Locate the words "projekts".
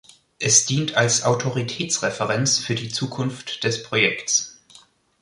3.83-4.59